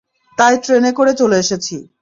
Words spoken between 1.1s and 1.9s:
চলে এসেছি।